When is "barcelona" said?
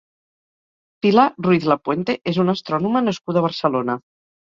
3.51-4.05